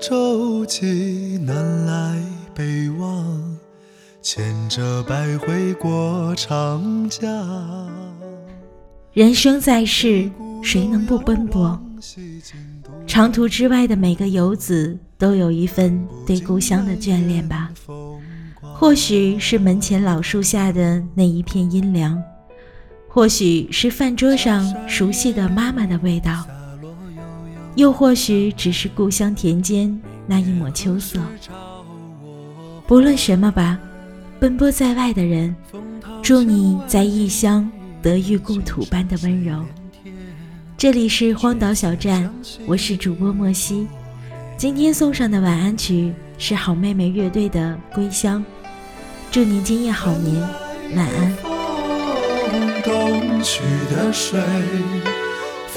[0.00, 2.22] 舟楫，南来
[2.54, 3.56] 北往，
[4.22, 7.88] 牵着百回过长江。
[9.12, 10.30] 人生在世，
[10.62, 11.80] 谁能不奔波？
[13.06, 17.70] 长途之外的每个游子，都有一份对故乡的眷恋吧。
[18.60, 22.22] 或许是门前老树下的那一片阴凉，
[23.08, 26.46] 或许是饭桌上熟悉的妈妈的味道，
[27.78, 29.96] 又或许只是故乡田间
[30.26, 31.20] 那一抹秋色。
[32.88, 33.78] 不论什么吧，
[34.40, 35.54] 奔波在外的人，
[36.20, 37.70] 祝你在异乡
[38.02, 39.64] 得遇故土般的温柔。
[40.76, 42.28] 这里是荒岛小站，
[42.66, 43.86] 我是主播莫西。
[44.56, 48.44] 今天送上的晚安曲是好妹妹乐队的《归乡》。
[49.30, 50.34] 祝您今夜好眠，
[50.96, 51.36] 晚安。
[52.82, 54.40] 东去的水，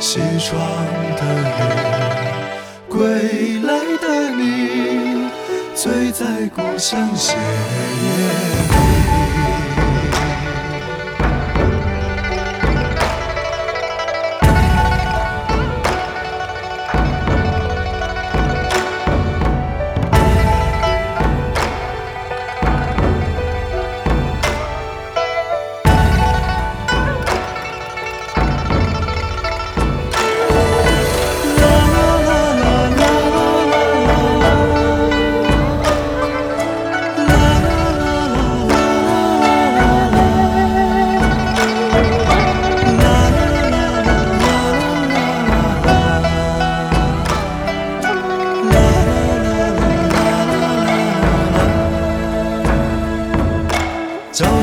[0.00, 0.58] 西窗
[1.14, 5.28] 的雨，归来的你，
[5.74, 7.40] 醉在故乡斜月
[8.70, 9.19] 里。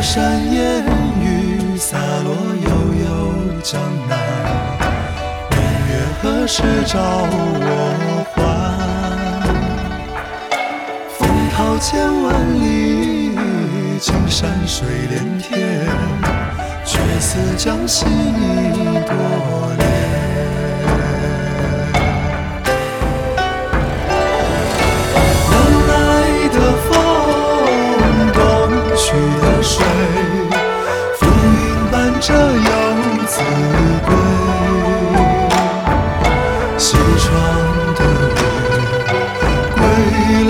[0.02, 0.86] 山烟
[1.22, 2.32] 雨洒落
[2.64, 2.70] 悠
[3.04, 3.06] 悠
[3.64, 4.18] 江南，
[5.50, 5.58] 明
[5.90, 5.92] 月
[6.22, 8.38] 何时照我还？
[11.18, 11.20] 风
[11.52, 11.90] 涛千
[12.24, 12.26] 万
[12.62, 13.32] 里，
[14.00, 15.88] 青山水连天，
[16.86, 18.76] 却似江心一
[19.06, 19.12] 朵
[19.78, 19.87] 莲。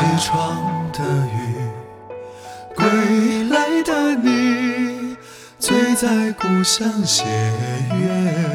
[0.00, 1.68] 西窗的雨。
[2.74, 5.14] 归来的你，
[5.58, 8.49] 醉在故乡斜月。